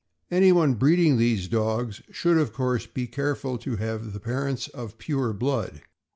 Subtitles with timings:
[0.31, 5.31] Anyone breeding these dogs should of course be careful to have the parents of pure
[5.31, 5.83] blood.